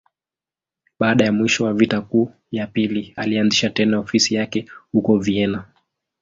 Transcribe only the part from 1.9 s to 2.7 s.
Kuu ya